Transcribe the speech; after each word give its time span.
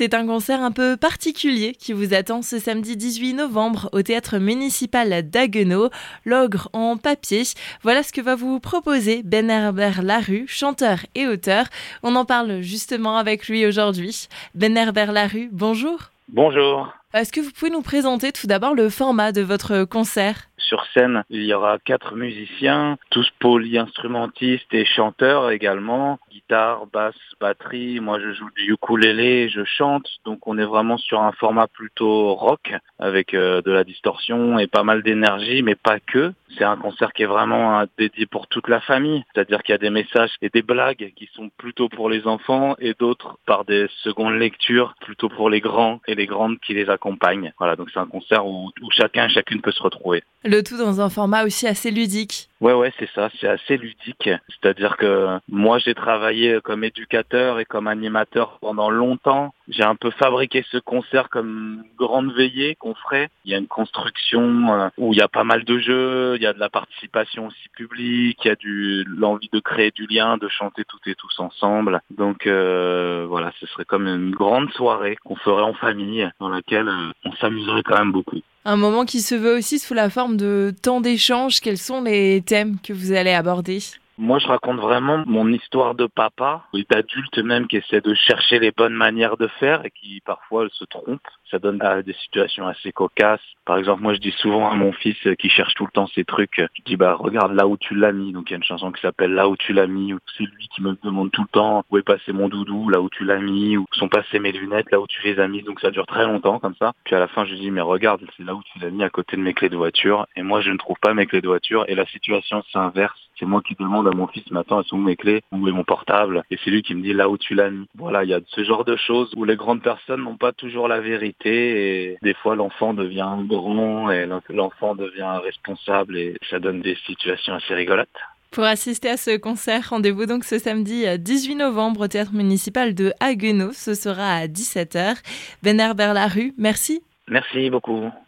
C'est 0.00 0.14
un 0.14 0.26
concert 0.26 0.62
un 0.62 0.72
peu 0.72 0.96
particulier 0.96 1.74
qui 1.74 1.92
vous 1.92 2.14
attend 2.14 2.40
ce 2.40 2.58
samedi 2.58 2.96
18 2.96 3.34
novembre 3.34 3.90
au 3.92 4.00
théâtre 4.00 4.38
municipal 4.38 5.28
d'Aguenau, 5.28 5.90
l'ogre 6.24 6.70
en 6.72 6.96
papier. 6.96 7.42
Voilà 7.82 8.02
ce 8.02 8.10
que 8.10 8.22
va 8.22 8.34
vous 8.34 8.60
proposer 8.60 9.20
Ben 9.22 9.50
Herbert 9.50 10.00
Larue, 10.00 10.46
chanteur 10.48 11.00
et 11.14 11.26
auteur. 11.26 11.66
On 12.02 12.16
en 12.16 12.24
parle 12.24 12.62
justement 12.62 13.18
avec 13.18 13.46
lui 13.46 13.66
aujourd'hui. 13.66 14.28
Ben 14.54 14.74
Herbert 14.74 15.12
Larue, 15.12 15.50
bonjour. 15.52 15.98
Bonjour. 16.28 16.90
Est-ce 17.12 17.30
que 17.30 17.42
vous 17.42 17.50
pouvez 17.50 17.70
nous 17.70 17.82
présenter 17.82 18.32
tout 18.32 18.46
d'abord 18.46 18.74
le 18.74 18.88
format 18.88 19.32
de 19.32 19.42
votre 19.42 19.84
concert? 19.84 20.48
Sur 20.60 20.84
scène, 20.94 21.24
il 21.30 21.44
y 21.44 21.54
aura 21.54 21.78
quatre 21.78 22.14
musiciens, 22.14 22.98
tous 23.10 23.28
polyinstrumentistes 23.38 24.72
et 24.72 24.84
chanteurs 24.84 25.50
également. 25.50 26.18
Guitare, 26.30 26.86
basse, 26.86 27.14
batterie. 27.40 28.00
Moi, 28.00 28.18
je 28.20 28.32
joue 28.32 28.50
du 28.56 28.72
ukulélé, 28.72 29.48
je 29.48 29.64
chante. 29.64 30.08
Donc, 30.24 30.46
on 30.46 30.58
est 30.58 30.64
vraiment 30.64 30.98
sur 30.98 31.20
un 31.20 31.32
format 31.32 31.66
plutôt 31.66 32.34
rock 32.34 32.72
avec 32.98 33.34
euh, 33.34 33.62
de 33.62 33.70
la 33.70 33.84
distorsion 33.84 34.58
et 34.58 34.66
pas 34.66 34.82
mal 34.82 35.02
d'énergie, 35.02 35.62
mais 35.62 35.74
pas 35.74 36.00
que. 36.00 36.32
C'est 36.56 36.64
un 36.64 36.76
concert 36.76 37.12
qui 37.12 37.22
est 37.22 37.26
vraiment 37.26 37.84
dédié 37.96 38.26
pour 38.26 38.48
toute 38.48 38.68
la 38.68 38.80
famille. 38.80 39.24
C'est-à-dire 39.32 39.62
qu'il 39.62 39.72
y 39.72 39.76
a 39.76 39.78
des 39.78 39.90
messages 39.90 40.30
et 40.42 40.48
des 40.48 40.62
blagues 40.62 41.12
qui 41.16 41.28
sont 41.34 41.50
plutôt 41.56 41.88
pour 41.88 42.10
les 42.10 42.26
enfants 42.26 42.74
et 42.78 42.94
d'autres 42.98 43.38
par 43.46 43.64
des 43.64 43.86
secondes 44.02 44.34
lectures 44.34 44.94
plutôt 45.00 45.28
pour 45.28 45.48
les 45.48 45.60
grands 45.60 46.00
et 46.06 46.14
les 46.14 46.26
grandes 46.26 46.58
qui 46.60 46.74
les 46.74 46.90
accompagnent. 46.90 47.52
Voilà, 47.58 47.76
donc 47.76 47.88
c'est 47.92 48.00
un 48.00 48.06
concert 48.06 48.46
où, 48.46 48.70
où 48.82 48.90
chacun 48.90 49.26
et 49.26 49.30
chacune 49.30 49.60
peut 49.60 49.72
se 49.72 49.82
retrouver. 49.82 50.22
Le 50.50 50.64
tout 50.64 50.76
dans 50.76 51.00
un 51.00 51.08
format 51.08 51.44
aussi 51.44 51.68
assez 51.68 51.92
ludique. 51.92 52.49
Ouais, 52.60 52.74
ouais, 52.74 52.92
c'est 52.98 53.08
ça, 53.14 53.30
c'est 53.40 53.48
assez 53.48 53.78
ludique. 53.78 54.28
C'est-à-dire 54.48 54.98
que 54.98 55.38
moi, 55.48 55.78
j'ai 55.78 55.94
travaillé 55.94 56.60
comme 56.62 56.84
éducateur 56.84 57.58
et 57.58 57.64
comme 57.64 57.86
animateur 57.86 58.58
pendant 58.60 58.90
longtemps. 58.90 59.54
J'ai 59.68 59.82
un 59.82 59.94
peu 59.94 60.10
fabriqué 60.10 60.64
ce 60.70 60.76
concert 60.76 61.30
comme 61.30 61.84
grande 61.96 62.32
veillée 62.32 62.74
qu'on 62.74 62.94
ferait. 62.94 63.30
Il 63.44 63.52
y 63.52 63.54
a 63.54 63.58
une 63.58 63.66
construction 63.66 64.74
euh, 64.74 64.88
où 64.98 65.14
il 65.14 65.18
y 65.18 65.22
a 65.22 65.28
pas 65.28 65.44
mal 65.44 65.64
de 65.64 65.78
jeux, 65.78 66.36
il 66.36 66.42
y 66.42 66.46
a 66.46 66.52
de 66.52 66.58
la 66.58 66.68
participation 66.68 67.46
aussi 67.46 67.68
publique, 67.74 68.38
il 68.44 68.48
y 68.48 68.50
a 68.50 68.56
du 68.56 69.04
l'envie 69.04 69.48
de 69.52 69.60
créer 69.60 69.90
du 69.90 70.06
lien, 70.06 70.36
de 70.36 70.48
chanter 70.48 70.84
toutes 70.84 71.06
et 71.06 71.14
tous 71.14 71.38
ensemble. 71.38 72.02
Donc 72.10 72.46
euh, 72.46 73.24
voilà, 73.28 73.52
ce 73.60 73.66
serait 73.66 73.84
comme 73.84 74.06
une 74.06 74.32
grande 74.32 74.70
soirée 74.72 75.16
qu'on 75.24 75.36
ferait 75.36 75.62
en 75.62 75.74
famille, 75.74 76.28
dans 76.40 76.48
laquelle 76.48 76.88
euh, 76.88 77.12
on 77.24 77.32
s'amuserait 77.32 77.82
quand 77.82 77.98
même 77.98 78.12
beaucoup. 78.12 78.40
Un 78.66 78.76
moment 78.76 79.06
qui 79.06 79.22
se 79.22 79.34
veut 79.34 79.56
aussi 79.56 79.78
sous 79.78 79.94
la 79.94 80.10
forme 80.10 80.36
de 80.36 80.74
temps 80.82 81.00
d'échange. 81.00 81.60
Quels 81.60 81.78
sont 81.78 82.02
les 82.02 82.42
que 82.82 82.92
vous 82.92 83.12
allez 83.12 83.32
aborder 83.32 83.78
moi, 84.20 84.38
je 84.38 84.46
raconte 84.46 84.80
vraiment 84.80 85.24
mon 85.24 85.50
histoire 85.50 85.94
de 85.94 86.04
papa 86.04 86.64
d'adulte 86.90 87.38
même 87.38 87.66
qui 87.66 87.78
essaie 87.78 88.02
de 88.02 88.12
chercher 88.12 88.58
les 88.58 88.70
bonnes 88.70 88.92
manières 88.92 89.38
de 89.38 89.46
faire 89.46 89.86
et 89.86 89.90
qui 89.90 90.20
parfois 90.26 90.68
se 90.72 90.84
trompe. 90.84 91.22
Ça 91.50 91.58
donne 91.58 91.78
des 92.04 92.12
situations 92.12 92.66
assez 92.66 92.92
cocasses. 92.92 93.40
Par 93.64 93.78
exemple, 93.78 94.02
moi, 94.02 94.12
je 94.12 94.18
dis 94.18 94.32
souvent 94.32 94.70
à 94.70 94.74
mon 94.74 94.92
fils 94.92 95.16
qui 95.38 95.48
cherche 95.48 95.72
tout 95.72 95.86
le 95.86 95.90
temps 95.90 96.06
ses 96.08 96.24
trucs, 96.24 96.56
je 96.58 96.82
dis 96.84 96.96
bah 96.96 97.14
regarde 97.14 97.54
là 97.54 97.66
où 97.66 97.78
tu 97.78 97.94
l'as 97.94 98.12
mis. 98.12 98.32
Donc 98.32 98.50
il 98.50 98.50
y 98.50 98.54
a 98.54 98.56
une 98.58 98.64
chanson 98.64 98.92
qui 98.92 99.00
s'appelle 99.00 99.32
Là 99.32 99.48
où 99.48 99.56
tu 99.56 99.72
l'as 99.72 99.86
mis. 99.86 100.12
C'est 100.36 100.44
lui 100.44 100.68
qui 100.68 100.82
me 100.82 100.98
demande 101.02 101.30
tout 101.30 101.42
le 101.42 101.48
temps 101.48 101.86
où 101.90 101.96
est 101.96 102.02
passé 102.02 102.32
mon 102.32 102.50
doudou, 102.50 102.90
là 102.90 103.00
où 103.00 103.08
tu 103.08 103.24
l'as 103.24 103.40
mis, 103.40 103.78
sont 104.00 104.08
passées 104.08 104.38
mes 104.38 104.52
lunettes, 104.52 104.90
là 104.90 105.00
où 105.00 105.06
tu 105.06 105.22
les 105.24 105.38
as 105.38 105.46
mis. 105.46 105.62
Donc 105.62 105.80
ça 105.80 105.90
dure 105.90 106.06
très 106.06 106.24
longtemps 106.24 106.58
comme 106.58 106.74
ça. 106.78 106.92
Puis 107.04 107.14
à 107.14 107.18
la 107.18 107.28
fin, 107.28 107.44
je 107.44 107.52
lui 107.52 107.60
dis 107.60 107.70
mais 107.70 107.80
regarde, 107.80 108.22
c'est 108.36 108.44
là 108.44 108.54
où 108.54 108.62
tu 108.72 108.78
l'as 108.80 108.90
mis 108.90 109.04
à 109.04 109.10
côté 109.10 109.36
de 109.36 109.42
mes 109.42 109.54
clés 109.54 109.68
de 109.68 109.76
voiture. 109.76 110.26
Et 110.36 110.42
moi, 110.42 110.60
je 110.60 110.70
ne 110.70 110.78
trouve 110.78 110.98
pas 111.00 111.14
mes 111.14 111.26
clés 111.26 111.40
de 111.40 111.48
voiture. 111.48 111.84
Et 111.88 111.94
la 111.94 112.06
situation 112.06 112.62
s'inverse 112.72 113.30
c'est 113.40 113.46
moi 113.46 113.62
qui 113.66 113.74
demande 113.74 114.06
à 114.06 114.10
mon 114.10 114.26
fils 114.26 114.48
maintenant, 114.50 114.80
elles 114.80 114.86
sont 114.86 114.96
où 114.96 115.00
mes 115.00 115.16
clés, 115.16 115.42
où 115.50 115.66
est 115.66 115.72
mon 115.72 115.82
portable, 115.82 116.42
et 116.50 116.58
c'est 116.62 116.70
lui 116.70 116.82
qui 116.82 116.94
me 116.94 117.02
dit 117.02 117.14
là 117.14 117.30
où 117.30 117.38
tu 117.38 117.54
l'as 117.54 117.70
mis. 117.70 117.86
Voilà, 117.96 118.22
il 118.22 118.30
y 118.30 118.34
a 118.34 118.40
ce 118.46 118.62
genre 118.62 118.84
de 118.84 118.96
choses 118.96 119.32
où 119.36 119.44
les 119.44 119.56
grandes 119.56 119.82
personnes 119.82 120.22
n'ont 120.22 120.36
pas 120.36 120.52
toujours 120.52 120.88
la 120.88 121.00
vérité, 121.00 122.10
et 122.12 122.18
des 122.22 122.34
fois 122.34 122.54
l'enfant 122.54 122.92
devient 122.92 123.36
grand, 123.46 124.10
et 124.10 124.28
l'enfant 124.50 124.94
devient 124.94 125.40
responsable, 125.42 126.18
et 126.18 126.36
ça 126.50 126.58
donne 126.58 126.82
des 126.82 126.96
situations 127.06 127.54
assez 127.54 127.74
rigolotes. 127.74 128.08
Pour 128.50 128.64
assister 128.64 129.08
à 129.08 129.16
ce 129.16 129.36
concert, 129.36 129.90
rendez-vous 129.90 130.26
donc 130.26 130.44
ce 130.44 130.58
samedi 130.58 131.04
18 131.16 131.54
novembre 131.54 132.06
au 132.06 132.08
théâtre 132.08 132.32
municipal 132.34 132.94
de 132.94 133.12
Haguenau. 133.20 133.72
Ce 133.72 133.94
sera 133.94 134.34
à 134.34 134.46
17h. 134.48 135.18
Ben 135.62 135.78
Herbert 135.78 136.14
Larue, 136.14 136.52
merci. 136.58 137.00
Merci 137.28 137.70
beaucoup. 137.70 138.10